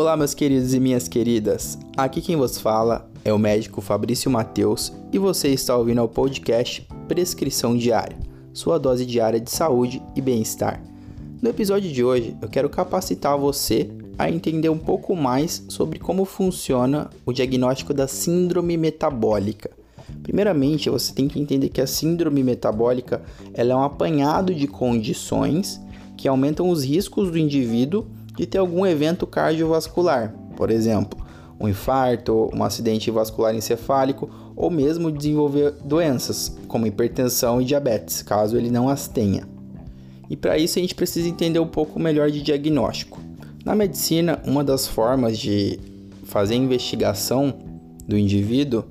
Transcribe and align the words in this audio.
Olá, 0.00 0.16
meus 0.16 0.32
queridos 0.32 0.72
e 0.72 0.80
minhas 0.80 1.08
queridas. 1.08 1.78
Aqui 1.94 2.22
quem 2.22 2.34
vos 2.34 2.58
fala 2.58 3.06
é 3.22 3.30
o 3.34 3.38
médico 3.38 3.82
Fabrício 3.82 4.30
Mateus 4.30 4.90
e 5.12 5.18
você 5.18 5.48
está 5.48 5.76
ouvindo 5.76 6.02
o 6.02 6.08
podcast 6.08 6.88
Prescrição 7.06 7.76
Diária, 7.76 8.18
sua 8.50 8.78
dose 8.78 9.04
diária 9.04 9.38
de 9.38 9.50
saúde 9.50 10.02
e 10.16 10.22
bem-estar. 10.22 10.82
No 11.42 11.50
episódio 11.50 11.92
de 11.92 12.02
hoje, 12.02 12.34
eu 12.40 12.48
quero 12.48 12.70
capacitar 12.70 13.36
você 13.36 13.90
a 14.18 14.30
entender 14.30 14.70
um 14.70 14.78
pouco 14.78 15.14
mais 15.14 15.66
sobre 15.68 15.98
como 15.98 16.24
funciona 16.24 17.10
o 17.26 17.30
diagnóstico 17.30 17.92
da 17.92 18.08
síndrome 18.08 18.78
metabólica. 18.78 19.70
Primeiramente, 20.22 20.88
você 20.88 21.12
tem 21.12 21.28
que 21.28 21.38
entender 21.38 21.68
que 21.68 21.80
a 21.82 21.86
síndrome 21.86 22.42
metabólica 22.42 23.20
ela 23.52 23.74
é 23.74 23.76
um 23.76 23.84
apanhado 23.84 24.54
de 24.54 24.66
condições 24.66 25.78
que 26.16 26.26
aumentam 26.26 26.70
os 26.70 26.84
riscos 26.84 27.30
do 27.30 27.36
indivíduo 27.36 28.06
de 28.36 28.46
ter 28.46 28.58
algum 28.58 28.86
evento 28.86 29.26
cardiovascular, 29.26 30.34
por 30.56 30.70
exemplo, 30.70 31.18
um 31.58 31.68
infarto, 31.68 32.50
um 32.54 32.64
acidente 32.64 33.10
vascular 33.10 33.54
encefálico 33.54 34.30
ou 34.56 34.70
mesmo 34.70 35.12
desenvolver 35.12 35.72
doenças 35.84 36.56
como 36.66 36.86
hipertensão 36.86 37.60
e 37.60 37.64
diabetes, 37.64 38.22
caso 38.22 38.56
ele 38.56 38.70
não 38.70 38.88
as 38.88 39.06
tenha. 39.06 39.46
E 40.28 40.36
para 40.36 40.56
isso 40.56 40.78
a 40.78 40.82
gente 40.82 40.94
precisa 40.94 41.28
entender 41.28 41.58
um 41.58 41.66
pouco 41.66 41.98
melhor 41.98 42.30
de 42.30 42.40
diagnóstico. 42.42 43.20
Na 43.64 43.74
medicina, 43.74 44.40
uma 44.46 44.64
das 44.64 44.86
formas 44.86 45.38
de 45.38 45.78
fazer 46.24 46.54
investigação 46.54 47.52
do 48.06 48.16
indivíduo 48.16 48.84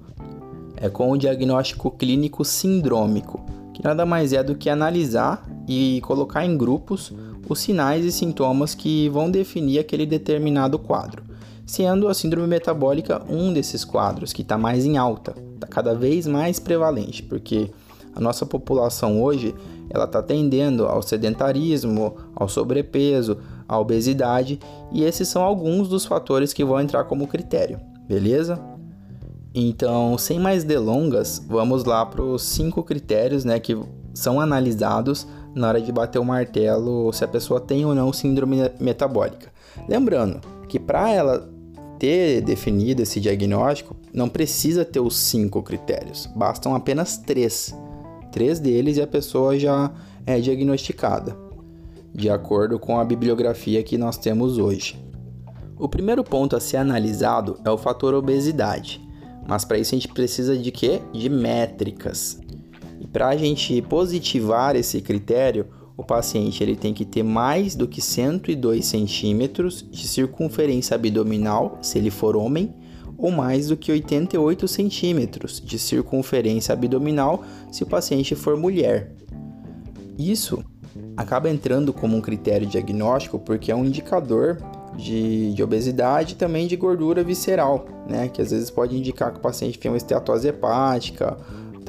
é 0.78 0.90
com 0.90 1.10
o 1.10 1.18
diagnóstico 1.18 1.90
clínico 1.90 2.46
sindrômico, 2.46 3.44
que 3.74 3.84
nada 3.84 4.06
mais 4.06 4.32
é 4.32 4.44
do 4.44 4.56
que 4.56 4.70
analisar 4.70 5.49
e 5.70 6.02
colocar 6.02 6.44
em 6.44 6.58
grupos 6.58 7.14
os 7.48 7.60
sinais 7.60 8.04
e 8.04 8.12
sintomas 8.12 8.74
que 8.74 9.08
vão 9.10 9.30
definir 9.30 9.78
aquele 9.78 10.04
determinado 10.04 10.80
quadro, 10.80 11.22
sendo 11.64 12.08
a 12.08 12.14
síndrome 12.16 12.48
metabólica 12.48 13.22
um 13.30 13.54
desses 13.54 13.86
quadros 13.86 14.34
que 14.34 14.42
está 14.42 14.58
mais 14.58 14.84
em 14.84 14.98
alta, 14.98 15.36
está 15.54 15.68
cada 15.68 15.94
vez 15.94 16.26
mais 16.26 16.60
prevalente, 16.60 17.22
porque 17.22 17.70
a 18.16 18.20
nossa 18.20 18.48
população 18.48 19.22
hoje 19.22 19.54
ela 19.92 20.06
está 20.06 20.24
tendendo 20.24 20.88
ao 20.88 21.04
sedentarismo, 21.04 22.16
ao 22.36 22.50
sobrepeso, 22.50 23.38
à 23.68 23.78
obesidade 23.80 24.60
e 24.92 25.04
esses 25.04 25.28
são 25.28 25.44
alguns 25.44 25.88
dos 25.88 26.04
fatores 26.04 26.52
que 26.52 26.66
vão 26.66 26.82
entrar 26.82 27.04
como 27.04 27.28
critério, 27.28 27.80
beleza? 28.08 28.60
Então, 29.54 30.18
sem 30.18 30.40
mais 30.40 30.64
delongas, 30.64 31.44
vamos 31.48 31.84
lá 31.84 32.04
para 32.08 32.24
os 32.24 32.42
cinco 32.42 32.84
critérios 32.84 33.46
né, 33.46 33.60
que 33.60 33.78
são 34.16 34.42
analisados 34.42 35.28
na 35.56 35.68
hora 35.68 35.82
de 35.82 35.92
bater 35.92 36.20
o 36.20 36.26
martelo 36.26 37.12
se 37.14 37.24
a 37.24 37.28
pessoa 37.28 37.60
tem 37.60 37.86
ou 37.86 37.96
não 37.96 38.14
síndrome 38.14 38.58
metabólica. 38.80 39.52
Lembrando 39.88 40.42
que 40.68 40.80
para 40.80 41.10
ela 41.12 41.50
ter 41.98 42.42
definido 42.42 43.02
esse 43.02 43.20
diagnóstico, 43.20 43.96
não 44.14 44.30
precisa 44.30 44.86
ter 44.86 45.02
os 45.02 45.18
cinco 45.18 45.62
critérios, 45.62 46.28
bastam 46.36 46.74
apenas 46.74 47.18
três. 47.18 47.76
Três 48.32 48.60
deles 48.60 48.98
e 48.98 49.02
a 49.02 49.08
pessoa 49.08 49.60
já 49.60 49.92
é 50.26 50.40
diagnosticada, 50.40 51.36
de 52.14 52.30
acordo 52.30 52.80
com 52.80 53.00
a 53.00 53.04
bibliografia 53.04 53.84
que 53.84 53.98
nós 53.98 54.18
temos 54.18 54.58
hoje. 54.58 55.04
O 55.78 55.90
primeiro 55.90 56.24
ponto 56.24 56.56
a 56.56 56.60
ser 56.60 56.78
analisado 56.78 57.60
é 57.66 57.70
o 57.70 57.78
fator 57.78 58.14
obesidade. 58.14 59.02
Mas 59.48 59.66
para 59.66 59.80
isso 59.80 59.96
a 59.96 59.98
gente 59.98 60.10
precisa 60.10 60.56
de 60.58 60.72
quê? 60.72 61.02
De 61.12 61.28
métricas. 61.28 62.40
Para 63.12 63.30
a 63.30 63.38
gente 63.38 63.82
positivar 63.82 64.76
esse 64.76 65.02
critério, 65.02 65.66
o 65.98 66.04
paciente 66.04 66.64
ele 66.64 66.76
tem 66.76 66.94
que 66.94 67.04
ter 67.04 67.24
mais 67.24 67.76
do 67.76 67.88
que 67.88 68.02
102 68.02 68.86
centímetros 68.86 69.86
de 69.90 70.08
circunferência 70.08 70.96
abdominal, 70.96 71.78
se 71.82 71.98
ele 71.98 72.12
for 72.12 72.36
homem, 72.36 72.74
ou 73.18 73.32
mais 73.32 73.68
do 73.68 73.76
que 73.76 73.92
88 73.92 74.68
centímetros 74.68 75.60
de 75.60 75.78
circunferência 75.78 76.72
abdominal, 76.72 77.44
se 77.72 77.84
o 77.84 77.86
paciente 77.86 78.34
for 78.34 78.56
mulher. 78.56 79.12
Isso 80.18 80.64
acaba 81.18 81.50
entrando 81.50 81.92
como 81.92 82.16
um 82.16 82.22
critério 82.22 82.66
diagnóstico 82.66 83.38
porque 83.38 83.72
é 83.72 83.76
um 83.76 83.84
indicador 83.84 84.58
de, 84.96 85.54
de 85.54 85.64
obesidade 85.64 86.34
e 86.34 86.38
também 86.38 86.68
de 86.68 86.76
gordura 86.76 87.24
visceral, 87.24 87.86
né? 88.08 88.28
Que 88.30 88.42
às 88.42 88.52
vezes 88.52 88.70
pode 88.70 88.98
indicar 88.98 89.32
que 89.32 89.40
o 89.40 89.42
paciente 89.42 89.78
tem 89.78 89.92
uma 89.92 89.98
esteatose 89.98 90.48
hepática, 90.48 91.38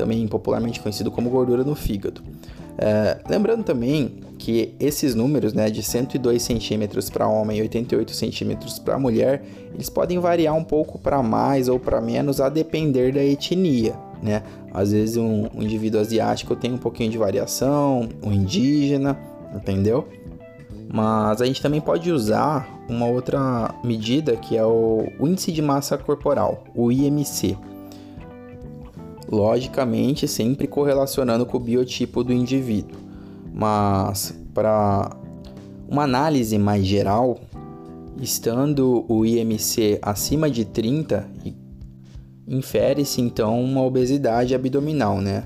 também 0.01 0.27
popularmente 0.27 0.81
conhecido 0.81 1.11
como 1.11 1.29
gordura 1.29 1.63
no 1.63 1.75
fígado. 1.75 2.23
É, 2.79 3.19
lembrando 3.29 3.63
também 3.63 4.21
que 4.39 4.75
esses 4.81 5.15
números, 5.15 5.53
né, 5.53 5.69
de 5.69 5.83
102 5.83 6.43
centímetros 6.43 7.11
para 7.11 7.29
homem 7.29 7.59
e 7.59 7.63
88 7.63 8.13
centímetros 8.13 8.79
para 8.79 8.99
mulher, 8.99 9.45
eles 9.75 9.91
podem 9.91 10.19
variar 10.19 10.57
um 10.57 10.65
pouco 10.65 10.99
para 10.99 11.23
mais 11.23 11.69
ou 11.69 11.79
para 11.79 12.01
menos 12.01 12.41
a 12.41 12.49
depender 12.49 13.13
da 13.13 13.23
etnia, 13.23 13.95
né? 14.23 14.43
Às 14.73 14.93
vezes 14.93 15.19
um, 15.19 15.47
um 15.55 15.63
indivíduo 15.63 16.01
asiático 16.01 16.57
tem 16.57 16.73
um 16.73 16.79
pouquinho 16.79 17.11
de 17.11 17.19
variação, 17.19 18.09
um 18.23 18.33
indígena, 18.33 19.19
entendeu? 19.55 20.09
Mas 20.91 21.43
a 21.43 21.45
gente 21.45 21.61
também 21.61 21.81
pode 21.81 22.11
usar 22.11 22.67
uma 22.89 23.07
outra 23.07 23.75
medida 23.85 24.37
que 24.37 24.57
é 24.57 24.65
o 24.65 25.07
índice 25.21 25.53
de 25.53 25.61
massa 25.61 25.99
corporal, 25.99 26.65
o 26.75 26.91
IMC. 26.91 27.59
Logicamente, 29.31 30.27
sempre 30.27 30.67
correlacionando 30.67 31.47
com 31.47 31.57
o 31.57 31.61
biotipo 31.61 32.25
do 32.25 32.33
indivíduo. 32.33 32.99
Mas 33.53 34.35
para 34.53 35.17
uma 35.89 36.05
análise 36.05 36.59
mais 36.59 36.85
geral, 36.85 37.39
estando 38.21 39.05
o 39.09 39.25
IMC 39.25 39.99
acima 40.03 40.51
de 40.51 40.65
30, 40.65 41.29
infere-se 42.47 43.21
então 43.21 43.63
uma 43.63 43.83
obesidade 43.83 44.55
abdominal, 44.55 45.21
né? 45.21 45.45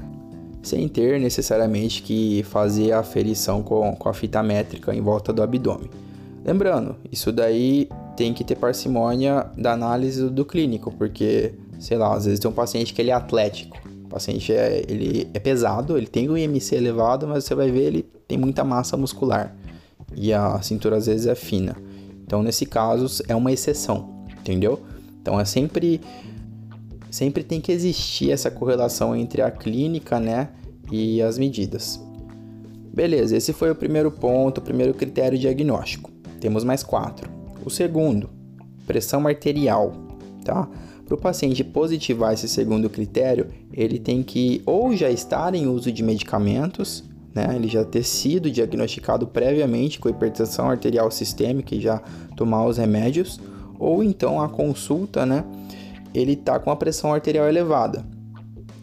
sem 0.64 0.88
ter 0.88 1.20
necessariamente 1.20 2.02
que 2.02 2.42
fazer 2.44 2.92
a 2.92 3.00
aferição 3.00 3.62
com, 3.62 3.94
com 3.94 4.08
a 4.08 4.14
fita 4.14 4.42
métrica 4.42 4.94
em 4.94 5.00
volta 5.00 5.32
do 5.32 5.42
abdômen. 5.42 5.90
Lembrando, 6.44 6.96
isso 7.12 7.30
daí 7.30 7.88
tem 8.16 8.32
que 8.32 8.42
ter 8.42 8.56
parcimônia 8.56 9.46
da 9.56 9.72
análise 9.72 10.28
do 10.30 10.44
clínico, 10.44 10.90
porque, 10.92 11.52
sei 11.78 11.96
lá, 11.96 12.14
às 12.14 12.24
vezes 12.24 12.40
tem 12.40 12.50
um 12.50 12.54
paciente 12.54 12.92
que 12.92 13.00
ele 13.00 13.10
é 13.10 13.14
atlético, 13.14 13.76
o 14.04 14.08
paciente 14.08 14.52
é, 14.52 14.84
ele 14.88 15.28
é 15.34 15.38
pesado, 15.38 15.96
ele 15.96 16.06
tem 16.06 16.28
o 16.28 16.36
IMC 16.36 16.74
elevado, 16.74 17.26
mas 17.26 17.44
você 17.44 17.54
vai 17.54 17.70
ver 17.70 17.82
ele 17.82 18.02
tem 18.26 18.38
muita 18.38 18.64
massa 18.64 18.96
muscular 18.96 19.54
e 20.14 20.32
a 20.32 20.60
cintura 20.62 20.96
às 20.96 21.06
vezes 21.06 21.26
é 21.26 21.34
fina. 21.34 21.76
Então, 22.26 22.42
nesse 22.42 22.64
caso, 22.64 23.22
é 23.28 23.34
uma 23.34 23.52
exceção, 23.52 24.24
entendeu? 24.40 24.80
Então, 25.20 25.38
é 25.38 25.44
sempre 25.44 26.00
sempre 27.10 27.44
tem 27.44 27.60
que 27.60 27.70
existir 27.70 28.32
essa 28.32 28.50
correlação 28.50 29.14
entre 29.14 29.40
a 29.40 29.50
clínica, 29.50 30.18
né, 30.18 30.48
e 30.90 31.22
as 31.22 31.38
medidas. 31.38 32.00
Beleza, 32.92 33.36
esse 33.36 33.52
foi 33.52 33.70
o 33.70 33.74
primeiro 33.74 34.10
ponto, 34.10 34.58
o 34.58 34.62
primeiro 34.62 34.94
critério 34.94 35.38
diagnóstico. 35.38 36.10
Temos 36.40 36.64
mais 36.64 36.82
quatro. 36.82 37.30
O 37.64 37.70
segundo, 37.70 38.30
pressão 38.86 39.26
arterial, 39.26 39.92
tá? 40.44 40.68
Para 41.14 41.18
o 41.18 41.22
paciente 41.22 41.62
positivar 41.62 42.34
esse 42.34 42.48
segundo 42.48 42.90
critério, 42.90 43.46
ele 43.72 44.00
tem 44.00 44.20
que 44.20 44.62
ou 44.66 44.96
já 44.96 45.08
estar 45.08 45.54
em 45.54 45.68
uso 45.68 45.92
de 45.92 46.02
medicamentos, 46.02 47.04
né? 47.32 47.54
Ele 47.54 47.68
já 47.68 47.84
ter 47.84 48.02
sido 48.02 48.50
diagnosticado 48.50 49.24
previamente 49.26 50.00
com 50.00 50.08
hipertensão 50.08 50.68
arterial 50.68 51.08
sistêmica 51.12 51.72
e 51.72 51.80
já 51.80 52.02
tomar 52.36 52.66
os 52.66 52.78
remédios, 52.78 53.38
ou 53.78 54.02
então 54.02 54.40
a 54.40 54.48
consulta, 54.48 55.24
né? 55.24 55.44
ele 56.12 56.32
está 56.32 56.58
com 56.58 56.70
a 56.72 56.76
pressão 56.76 57.12
arterial 57.12 57.48
elevada. 57.48 58.04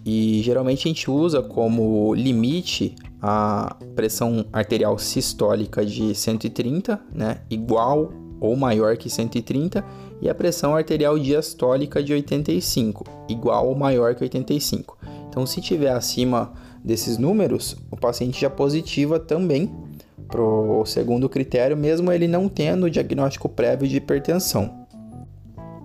E 0.05 0.41
geralmente 0.41 0.87
a 0.87 0.89
gente 0.89 1.11
usa 1.11 1.41
como 1.41 2.13
limite 2.13 2.95
a 3.21 3.75
pressão 3.93 4.45
arterial 4.53 4.97
sistólica 4.97 5.85
de 5.85 6.15
130, 6.15 6.99
né, 7.13 7.41
igual 7.49 8.11
ou 8.39 8.55
maior 8.55 8.97
que 8.97 9.09
130, 9.09 9.85
e 10.21 10.29
a 10.29 10.35
pressão 10.35 10.75
arterial 10.75 11.17
diastólica 11.17 12.03
de 12.03 12.13
85, 12.13 13.05
igual 13.27 13.67
ou 13.67 13.75
maior 13.75 14.13
que 14.13 14.23
85. 14.23 14.97
Então, 15.27 15.45
se 15.45 15.59
tiver 15.59 15.91
acima 15.91 16.53
desses 16.83 17.17
números, 17.17 17.75
o 17.89 17.97
paciente 17.97 18.39
já 18.39 18.49
positiva 18.49 19.19
também 19.19 19.71
para 20.27 20.41
o 20.41 20.85
segundo 20.85 21.27
critério, 21.27 21.75
mesmo 21.75 22.11
ele 22.11 22.27
não 22.27 22.47
tendo 22.47 22.89
diagnóstico 22.89 23.49
prévio 23.49 23.87
de 23.87 23.97
hipertensão. 23.97 24.85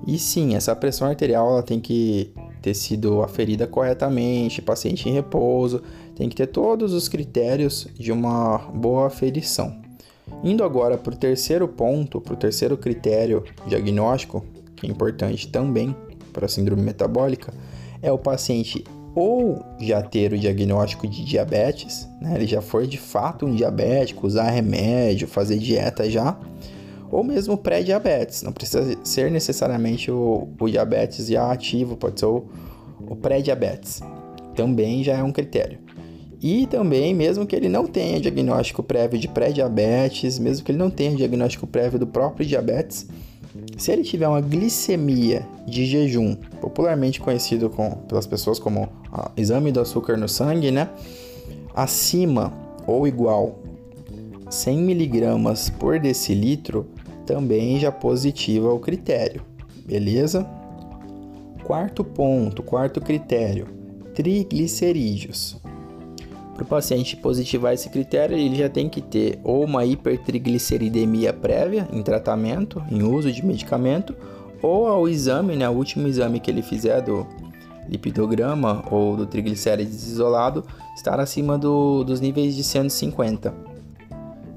E 0.06 0.18
sim, 0.18 0.54
essa 0.54 0.76
pressão 0.76 1.08
arterial 1.08 1.48
ela 1.50 1.62
tem 1.62 1.80
que 1.80 2.32
ter 2.62 2.74
sido 2.74 3.22
aferida 3.22 3.66
corretamente, 3.66 4.62
paciente 4.62 5.08
em 5.08 5.12
repouso, 5.12 5.82
tem 6.14 6.28
que 6.28 6.36
ter 6.36 6.46
todos 6.46 6.92
os 6.92 7.08
critérios 7.08 7.88
de 7.94 8.12
uma 8.12 8.58
boa 8.58 9.06
aferição. 9.06 9.80
Indo 10.42 10.62
agora 10.62 10.96
para 10.98 11.14
o 11.14 11.16
terceiro 11.16 11.66
ponto, 11.66 12.20
para 12.20 12.34
o 12.34 12.36
terceiro 12.36 12.76
critério 12.76 13.44
diagnóstico, 13.66 14.44
que 14.76 14.86
é 14.86 14.90
importante 14.90 15.48
também 15.48 15.94
para 16.32 16.46
a 16.46 16.48
síndrome 16.48 16.82
metabólica, 16.82 17.52
é 18.02 18.12
o 18.12 18.18
paciente 18.18 18.84
ou 19.14 19.64
já 19.80 20.02
ter 20.02 20.34
o 20.34 20.38
diagnóstico 20.38 21.08
de 21.08 21.24
diabetes, 21.24 22.06
né? 22.20 22.34
ele 22.34 22.46
já 22.46 22.60
for 22.60 22.86
de 22.86 22.98
fato 22.98 23.46
um 23.46 23.54
diabético, 23.54 24.26
usar 24.26 24.50
remédio, 24.50 25.26
fazer 25.26 25.56
dieta 25.56 26.08
já, 26.10 26.38
ou 27.10 27.24
mesmo 27.24 27.56
pré-diabetes. 27.56 28.42
Não 28.42 28.52
precisa 28.52 28.94
ser 29.02 29.30
necessariamente 29.30 30.10
o, 30.10 30.48
o 30.60 30.68
diabetes 30.68 31.28
já 31.28 31.50
ativo, 31.50 31.96
pode 31.96 32.20
ser 32.20 32.26
o, 32.26 32.44
o 33.00 33.16
pré-diabetes. 33.16 34.02
Também 34.54 35.02
já 35.02 35.14
é 35.14 35.22
um 35.22 35.32
critério. 35.32 35.85
E 36.42 36.66
também, 36.66 37.14
mesmo 37.14 37.46
que 37.46 37.56
ele 37.56 37.68
não 37.68 37.86
tenha 37.86 38.20
diagnóstico 38.20 38.82
prévio 38.82 39.18
de 39.18 39.28
pré-diabetes, 39.28 40.38
mesmo 40.38 40.64
que 40.64 40.70
ele 40.70 40.78
não 40.78 40.90
tenha 40.90 41.16
diagnóstico 41.16 41.66
prévio 41.66 41.98
do 41.98 42.06
próprio 42.06 42.46
diabetes, 42.46 43.08
se 43.76 43.90
ele 43.90 44.02
tiver 44.02 44.28
uma 44.28 44.40
glicemia 44.40 45.46
de 45.66 45.86
jejum, 45.86 46.36
popularmente 46.60 47.20
conhecido 47.20 47.70
com, 47.70 47.90
pelas 47.90 48.26
pessoas 48.26 48.58
como 48.58 48.88
exame 49.36 49.72
do 49.72 49.80
açúcar 49.80 50.16
no 50.16 50.28
sangue, 50.28 50.70
né? 50.70 50.90
Acima 51.74 52.52
ou 52.86 53.06
igual 53.06 53.58
100 54.50 54.78
miligramas 54.78 55.70
por 55.70 55.98
decilitro, 55.98 56.86
também 57.26 57.78
já 57.78 57.90
positiva 57.90 58.72
o 58.72 58.78
critério, 58.78 59.42
beleza? 59.84 60.46
Quarto 61.64 62.04
ponto, 62.04 62.62
quarto 62.62 63.00
critério, 63.00 63.66
triglicerídeos. 64.14 65.60
Para 66.56 66.64
o 66.64 66.66
paciente 66.66 67.18
positivar 67.18 67.74
esse 67.74 67.90
critério, 67.90 68.34
ele 68.34 68.56
já 68.56 68.66
tem 68.66 68.88
que 68.88 69.02
ter 69.02 69.38
ou 69.44 69.62
uma 69.62 69.84
hipertrigliceridemia 69.84 71.30
prévia 71.30 71.86
em 71.92 72.02
tratamento, 72.02 72.82
em 72.90 73.02
uso 73.02 73.30
de 73.30 73.44
medicamento, 73.44 74.16
ou 74.62 74.86
ao 74.86 75.06
exame, 75.06 75.54
né, 75.54 75.68
o 75.68 75.72
último 75.72 76.08
exame 76.08 76.40
que 76.40 76.50
ele 76.50 76.62
fizer 76.62 77.02
do 77.02 77.26
lipidograma 77.86 78.82
ou 78.90 79.18
do 79.18 79.26
triglicérides 79.26 80.06
isolado, 80.06 80.64
estar 80.96 81.20
acima 81.20 81.58
do, 81.58 82.02
dos 82.04 82.20
níveis 82.20 82.56
de 82.56 82.64
150 82.64 83.52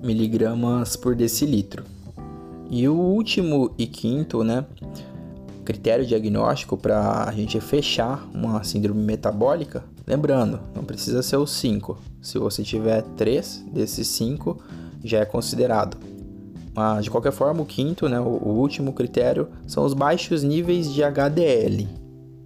miligramas 0.02 0.96
por 0.96 1.14
decilitro. 1.16 1.84
E 2.72 2.88
o 2.88 2.96
último 2.96 3.74
e 3.78 3.86
quinto, 3.86 4.42
né, 4.42 4.66
critério 5.66 6.06
diagnóstico 6.06 6.78
para 6.78 7.26
a 7.26 7.32
gente 7.34 7.60
fechar 7.60 8.26
uma 8.34 8.64
síndrome 8.64 9.04
metabólica, 9.04 9.84
lembrando, 10.10 10.60
não 10.76 10.84
precisa 10.84 11.22
ser 11.22 11.38
os 11.38 11.52
5. 11.52 11.98
Se 12.20 12.40
você 12.40 12.64
tiver 12.64 13.04
3 13.16 13.66
desses 13.72 14.08
5, 14.08 14.58
já 15.04 15.20
é 15.20 15.26
considerado. 15.26 15.98
Mas 16.76 17.04
de 17.04 17.12
qualquer 17.12 17.32
forma, 17.32 17.62
o 17.62 17.66
quinto, 17.66 18.10
né, 18.10 18.20
o, 18.20 18.50
último 18.50 18.92
critério, 18.92 19.50
são 19.68 19.86
os 19.86 19.94
baixos 19.94 20.44
níveis 20.44 20.92
de 20.92 21.04
HDL, 21.04 21.88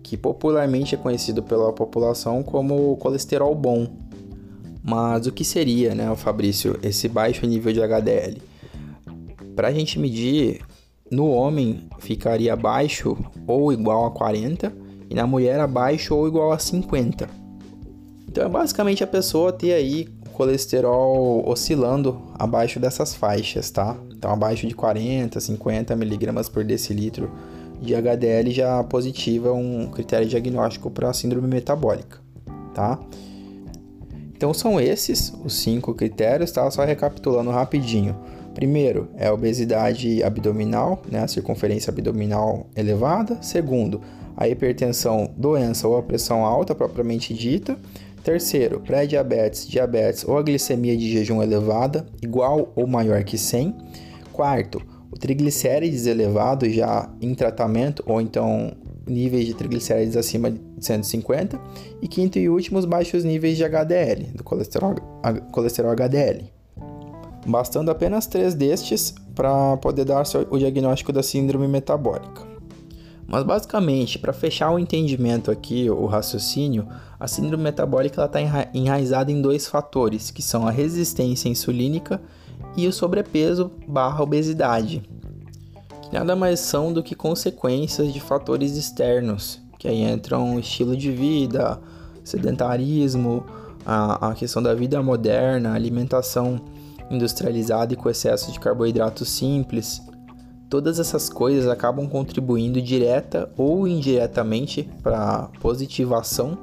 que 0.04 0.18
popularmente 0.18 0.94
é 0.94 0.98
conhecido 0.98 1.42
pela 1.42 1.72
população 1.72 2.44
como 2.44 2.98
colesterol 2.98 3.56
bom. 3.56 3.88
Mas 4.84 5.26
o 5.26 5.32
que 5.32 5.46
seria, 5.46 5.96
né, 5.96 6.14
Fabrício, 6.16 6.78
esse 6.84 7.08
baixo 7.08 7.46
nível 7.46 7.72
de 7.72 7.82
HDL? 7.82 8.42
Para 9.56 9.70
a 9.70 9.72
gente 9.72 9.98
medir 9.98 10.62
no 11.10 11.30
homem 11.30 11.88
ficaria 12.00 12.54
abaixo 12.54 13.16
ou 13.48 13.72
igual 13.72 14.06
a 14.06 14.12
40 14.12 14.74
e 15.10 15.14
na 15.14 15.28
mulher 15.28 15.60
abaixo 15.60 16.16
ou 16.16 16.28
igual 16.28 16.52
a 16.52 16.60
50. 16.60 17.43
Então 18.34 18.44
é 18.44 18.50
basicamente 18.50 19.04
a 19.04 19.08
pessoa 19.08 19.54
ter 19.54 19.74
aí 19.74 20.08
colesterol 20.32 21.48
oscilando 21.48 22.20
abaixo 22.34 22.80
dessas 22.80 23.14
faixas, 23.14 23.70
tá? 23.70 23.96
Então 24.12 24.32
abaixo 24.32 24.66
de 24.66 24.74
40, 24.74 25.40
50 25.40 25.96
miligramas 25.96 26.50
por 26.50 26.64
decilitro 26.64 27.30
de 27.80 27.94
HDL 27.94 28.50
já 28.50 28.84
positiva 28.86 29.54
um 29.54 29.86
critério 29.86 30.28
diagnóstico 30.28 30.90
para 30.90 31.14
síndrome 31.14 31.48
metabólica, 31.48 32.18
tá? 32.74 33.00
Então 34.36 34.52
são 34.52 34.82
esses 34.82 35.32
os 35.46 35.54
cinco 35.54 35.94
critérios, 35.94 36.52
tá? 36.52 36.72
Só 36.72 36.84
recapitulando 36.84 37.52
rapidinho. 37.52 38.18
Primeiro 38.56 39.10
é 39.16 39.28
a 39.28 39.34
obesidade 39.34 40.24
abdominal, 40.24 41.04
né, 41.08 41.20
a 41.20 41.28
circunferência 41.28 41.92
abdominal 41.92 42.66
elevada. 42.76 43.38
Segundo, 43.44 44.02
a 44.36 44.48
hipertensão, 44.48 45.32
doença 45.38 45.88
ou 45.88 45.98
a 45.98 46.02
pressão 46.02 46.44
alta 46.44 46.74
propriamente 46.74 47.32
dita. 47.32 47.78
Terceiro, 48.24 48.80
pré-diabetes, 48.80 49.68
diabetes 49.68 50.24
ou 50.26 50.38
a 50.38 50.42
glicemia 50.42 50.96
de 50.96 51.12
jejum 51.12 51.44
elevada, 51.44 52.06
igual 52.22 52.72
ou 52.76 52.88
maior 52.88 53.24
que 53.24 53.38
100. 53.38 53.76
Quarto, 54.32 54.82
o 55.12 55.18
triglicérides 55.18 56.06
elevado 56.06 56.70
já 56.70 57.10
em 57.22 57.36
tratamento 57.36 58.04
ou 58.08 58.22
então 58.22 58.72
níveis 59.06 59.46
de 59.46 59.54
triglicérides 59.54 60.16
acima 60.16 60.50
de 60.50 60.60
150. 60.80 61.60
E 62.02 62.08
quinto 62.08 62.40
e 62.40 62.48
último, 62.48 62.80
os 62.80 62.86
baixos 62.86 63.24
níveis 63.24 63.58
de 63.58 63.66
HDL, 63.66 64.32
do 64.34 64.44
colesterol, 64.44 64.96
colesterol 65.52 65.92
HDL 65.92 66.54
bastando 67.46 67.92
apenas 67.92 68.28
três 68.28 68.54
destes 68.56 69.14
para 69.36 69.78
poder 69.78 70.06
dar 70.06 70.24
o 70.50 70.58
diagnóstico 70.58 71.12
da 71.12 71.24
síndrome 71.24 71.68
metabólica. 71.68 72.53
Mas 73.34 73.42
basicamente, 73.42 74.20
para 74.20 74.32
fechar 74.32 74.70
o 74.70 74.78
entendimento 74.78 75.50
aqui, 75.50 75.90
o 75.90 76.06
raciocínio, 76.06 76.88
a 77.20 77.28
síndrome 77.28 77.64
metabólica 77.64 78.24
está 78.24 78.40
enraizada 78.72 79.32
em 79.32 79.42
dois 79.42 79.68
fatores, 79.68 80.30
que 80.30 80.44
são 80.44 80.68
a 80.68 80.72
resistência 80.72 81.50
insulínica 81.50 82.22
e 82.78 82.88
o 82.88 82.94
sobrepeso 82.94 83.72
barra 83.88 84.22
obesidade, 84.22 85.02
que 86.04 86.14
nada 86.14 86.36
mais 86.36 86.60
são 86.60 86.94
do 86.94 87.02
que 87.02 87.16
consequências 87.16 88.14
de 88.14 88.20
fatores 88.20 88.78
externos, 88.78 89.60
que 89.80 89.88
aí 89.88 90.04
entram 90.04 90.60
estilo 90.60 90.96
de 90.96 91.10
vida, 91.10 91.82
sedentarismo, 92.24 93.48
a, 93.84 94.30
a 94.30 94.36
questão 94.36 94.62
da 94.62 94.76
vida 94.76 95.02
moderna, 95.02 95.74
alimentação 95.74 96.62
industrializado 97.10 97.96
e 97.96 97.98
com 97.98 98.12
excesso 98.12 98.52
de 98.52 98.60
carboidratos 98.60 99.28
simples, 99.28 100.04
todas 100.74 101.00
essas 101.00 101.30
coisas 101.30 101.70
acabam 101.70 102.10
contribuindo 102.10 102.82
direta 102.82 103.48
ou 103.56 103.88
indiretamente 103.88 104.90
para 105.04 105.20
a 105.20 105.44
positivação 105.60 106.58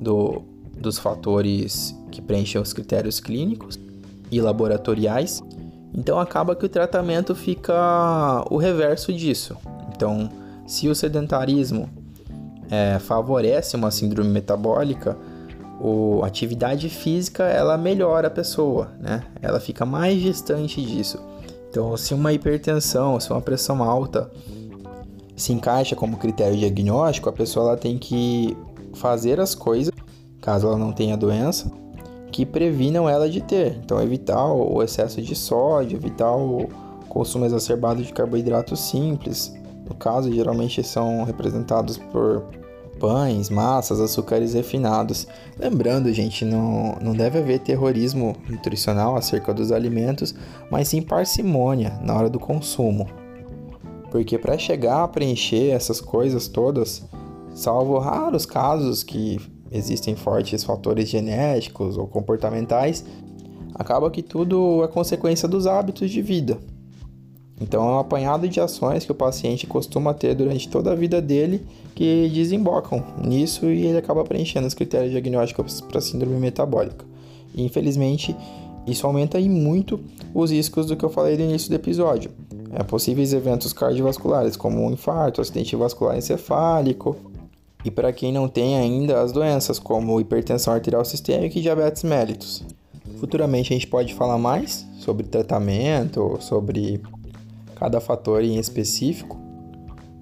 do, 0.00 0.40
dos 0.74 0.98
fatores 0.98 1.94
que 2.10 2.22
preenchem 2.22 2.58
os 2.58 2.72
critérios 2.72 3.20
clínicos 3.20 3.78
e 4.30 4.40
laboratoriais. 4.40 5.42
Então 5.92 6.18
acaba 6.18 6.56
que 6.56 6.64
o 6.64 6.68
tratamento 6.68 7.34
fica 7.34 8.42
o 8.50 8.56
reverso 8.56 9.12
disso. 9.12 9.54
Então, 9.94 10.30
se 10.66 10.88
o 10.88 10.94
sedentarismo 10.94 11.90
é, 12.70 12.98
favorece 13.00 13.76
uma 13.76 13.90
síndrome 13.90 14.30
metabólica, 14.30 15.14
a 16.22 16.26
atividade 16.26 16.88
física 16.88 17.44
ela 17.44 17.76
melhora 17.76 18.28
a 18.28 18.30
pessoa, 18.30 18.92
né? 18.98 19.22
Ela 19.42 19.60
fica 19.60 19.84
mais 19.84 20.22
distante 20.22 20.80
disso. 20.80 21.31
Então, 21.72 21.96
se 21.96 22.12
uma 22.12 22.34
hipertensão, 22.34 23.18
se 23.18 23.30
uma 23.30 23.40
pressão 23.40 23.82
alta 23.82 24.30
se 25.34 25.54
encaixa 25.54 25.96
como 25.96 26.18
critério 26.18 26.54
diagnóstico, 26.54 27.30
a 27.30 27.32
pessoa 27.32 27.68
ela 27.68 27.76
tem 27.78 27.96
que 27.96 28.54
fazer 28.92 29.40
as 29.40 29.54
coisas, 29.54 29.90
caso 30.42 30.66
ela 30.66 30.76
não 30.76 30.92
tenha 30.92 31.16
doença, 31.16 31.72
que 32.30 32.44
previnam 32.44 33.08
ela 33.08 33.26
de 33.26 33.40
ter. 33.40 33.80
Então, 33.82 34.02
evitar 34.02 34.52
o 34.52 34.82
excesso 34.82 35.22
de 35.22 35.34
sódio, 35.34 35.96
evitar 35.96 36.36
o 36.36 36.68
consumo 37.08 37.46
exacerbado 37.46 38.02
de 38.02 38.12
carboidratos 38.12 38.78
simples. 38.78 39.54
No 39.88 39.94
caso, 39.94 40.30
geralmente 40.30 40.84
são 40.84 41.24
representados 41.24 41.96
por 41.96 42.44
pães, 43.02 43.50
massas, 43.50 43.98
açúcares 43.98 44.54
refinados. 44.54 45.26
Lembrando, 45.58 46.12
gente, 46.12 46.44
não, 46.44 46.96
não 47.02 47.12
deve 47.14 47.40
haver 47.40 47.58
terrorismo 47.58 48.36
nutricional 48.48 49.16
acerca 49.16 49.52
dos 49.52 49.72
alimentos, 49.72 50.32
mas 50.70 50.86
sim 50.86 51.02
parcimônia 51.02 51.98
na 52.00 52.14
hora 52.14 52.30
do 52.30 52.38
consumo. 52.38 53.08
Porque 54.08 54.38
para 54.38 54.56
chegar 54.56 55.02
a 55.02 55.08
preencher 55.08 55.70
essas 55.70 56.00
coisas 56.00 56.46
todas, 56.46 57.02
salvo 57.52 57.98
raros 57.98 58.46
casos 58.46 59.02
que 59.02 59.40
existem 59.72 60.14
fortes 60.14 60.62
fatores 60.62 61.08
genéticos 61.08 61.98
ou 61.98 62.06
comportamentais, 62.06 63.04
acaba 63.74 64.12
que 64.12 64.22
tudo 64.22 64.84
é 64.84 64.86
consequência 64.86 65.48
dos 65.48 65.66
hábitos 65.66 66.08
de 66.08 66.22
vida. 66.22 66.56
Então 67.62 67.88
é 67.88 67.92
um 67.92 67.98
apanhado 68.00 68.48
de 68.48 68.60
ações 68.60 69.04
que 69.04 69.12
o 69.12 69.14
paciente 69.14 69.68
costuma 69.68 70.12
ter 70.12 70.34
durante 70.34 70.68
toda 70.68 70.90
a 70.90 70.96
vida 70.96 71.22
dele 71.22 71.64
que 71.94 72.28
desembocam 72.34 73.04
nisso 73.24 73.66
e 73.66 73.86
ele 73.86 73.98
acaba 73.98 74.24
preenchendo 74.24 74.66
os 74.66 74.74
critérios 74.74 75.12
diagnósticos 75.12 75.80
para 75.80 76.00
síndrome 76.00 76.36
metabólica. 76.38 77.04
E, 77.54 77.62
infelizmente, 77.62 78.34
isso 78.84 79.06
aumenta 79.06 79.38
aí 79.38 79.48
muito 79.48 80.00
os 80.34 80.50
riscos 80.50 80.86
do 80.86 80.96
que 80.96 81.04
eu 81.04 81.10
falei 81.10 81.36
no 81.36 81.44
início 81.44 81.68
do 81.68 81.76
episódio. 81.76 82.32
É, 82.72 82.82
possíveis 82.82 83.32
eventos 83.32 83.72
cardiovasculares, 83.72 84.56
como 84.56 84.84
um 84.84 84.90
infarto, 84.90 85.40
acidente 85.40 85.76
vascular 85.76 86.16
encefálico. 86.16 87.16
E 87.84 87.90
para 87.90 88.12
quem 88.12 88.32
não 88.32 88.48
tem 88.48 88.76
ainda, 88.76 89.20
as 89.20 89.30
doenças 89.30 89.78
como 89.78 90.20
hipertensão 90.20 90.74
arterial 90.74 91.04
sistêmica 91.04 91.58
e 91.58 91.62
diabetes 91.62 92.02
mellitus. 92.02 92.64
Futuramente 93.20 93.72
a 93.72 93.76
gente 93.76 93.86
pode 93.86 94.14
falar 94.14 94.38
mais 94.38 94.86
sobre 94.98 95.26
tratamento, 95.26 96.38
sobre 96.40 97.00
cada 97.82 98.00
fator 98.00 98.44
em 98.44 98.58
específico. 98.58 99.36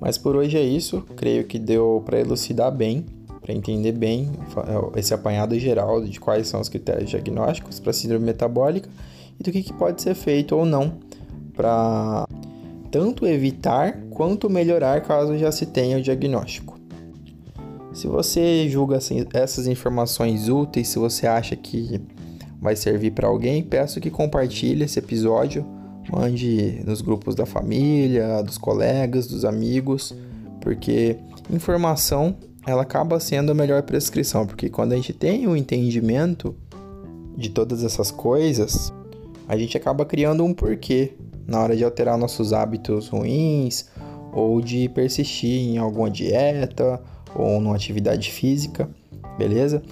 Mas 0.01 0.17
por 0.17 0.35
hoje 0.35 0.57
é 0.57 0.63
isso, 0.63 1.03
creio 1.15 1.45
que 1.45 1.59
deu 1.59 2.03
para 2.07 2.19
elucidar 2.19 2.75
bem, 2.75 3.05
para 3.39 3.53
entender 3.53 3.93
bem 3.93 4.31
esse 4.97 5.13
apanhado 5.13 5.59
geral 5.59 6.03
de 6.03 6.19
quais 6.19 6.49
são 6.49 6.59
os 6.59 6.71
critérios 6.71 7.11
diagnósticos 7.11 7.79
para 7.79 7.93
síndrome 7.93 8.25
metabólica 8.25 8.89
e 9.39 9.43
do 9.43 9.53
que, 9.53 9.63
que 9.63 9.75
pode 9.75 10.01
ser 10.01 10.15
feito 10.15 10.57
ou 10.57 10.65
não 10.65 10.95
para 11.55 12.27
tanto 12.91 13.27
evitar 13.27 14.01
quanto 14.09 14.49
melhorar 14.49 15.03
caso 15.03 15.37
já 15.37 15.53
se 15.53 15.67
tenha 15.67 15.99
o 15.99 16.03
diagnóstico. 16.03 16.81
Se 17.93 18.07
você 18.07 18.71
julga 18.71 18.99
essas 19.35 19.67
informações 19.67 20.49
úteis, 20.49 20.89
se 20.89 20.99
você 20.99 21.27
acha 21.27 21.55
que 21.55 22.01
vai 22.59 22.75
servir 22.75 23.11
para 23.11 23.29
alguém, 23.29 23.63
peço 23.63 24.01
que 24.01 24.11
compartilhe 24.11 24.85
esse 24.85 24.99
episódio, 24.99 25.80
mande 26.09 26.83
nos 26.87 27.01
grupos 27.01 27.35
da 27.35 27.47
família, 27.47 28.43
dos 28.43 28.59
colegas, 28.59 29.27
dos 29.27 29.45
amigos, 29.45 30.15
porque 30.61 31.17
informação 31.51 32.37
ela 32.67 32.83
acaba 32.83 33.19
sendo 33.19 33.53
a 33.53 33.55
melhor 33.55 33.83
prescrição, 33.83 34.47
porque 34.47 34.69
quando 34.69 34.93
a 34.93 34.97
gente 34.97 35.13
tem 35.13 35.47
o 35.47 35.51
um 35.51 35.57
entendimento 35.57 36.55
de 37.37 37.51
todas 37.51 37.83
essas 37.83 38.11
coisas, 38.11 38.93
a 39.49 39.57
gente 39.57 39.77
acaba 39.77 40.05
criando 40.05 40.45
um 40.45 40.53
porquê 40.53 41.15
na 41.47 41.61
hora 41.61 41.77
de 41.77 41.83
alterar 41.83 42.17
nossos 42.17 42.53
hábitos 42.53 43.09
ruins 43.09 43.87
ou 44.33 44.61
de 44.61 44.89
persistir 44.91 45.59
em 45.59 45.79
alguma 45.79 46.11
dieta 46.11 47.03
ou 47.35 47.61
numa 47.61 47.75
atividade 47.75 48.31
física, 48.31 48.89
beleza? 49.37 49.83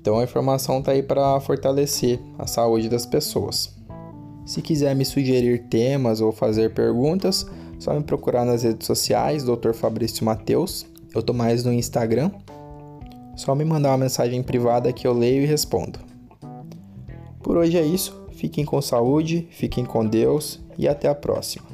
Então 0.00 0.18
a 0.18 0.24
informação 0.24 0.78
está 0.78 0.92
aí 0.92 1.02
para 1.02 1.38
fortalecer 1.40 2.18
a 2.38 2.46
saúde 2.46 2.88
das 2.88 3.04
pessoas. 3.04 3.77
Se 4.48 4.62
quiser 4.62 4.96
me 4.96 5.04
sugerir 5.04 5.64
temas 5.64 6.22
ou 6.22 6.32
fazer 6.32 6.72
perguntas, 6.72 7.46
só 7.78 7.92
me 7.92 8.02
procurar 8.02 8.46
nas 8.46 8.62
redes 8.62 8.86
sociais, 8.86 9.44
Dr. 9.44 9.74
Fabrício 9.74 10.24
Mateus. 10.24 10.86
Eu 11.14 11.22
tô 11.22 11.34
mais 11.34 11.64
no 11.64 11.72
Instagram. 11.72 12.30
Só 13.36 13.54
me 13.54 13.62
mandar 13.62 13.90
uma 13.90 13.98
mensagem 13.98 14.42
privada 14.42 14.90
que 14.90 15.06
eu 15.06 15.12
leio 15.12 15.42
e 15.42 15.46
respondo. 15.46 15.98
Por 17.42 17.58
hoje 17.58 17.76
é 17.76 17.84
isso. 17.84 18.26
Fiquem 18.32 18.64
com 18.64 18.80
saúde, 18.80 19.46
fiquem 19.50 19.84
com 19.84 20.06
Deus 20.06 20.58
e 20.78 20.88
até 20.88 21.10
a 21.10 21.14
próxima. 21.14 21.66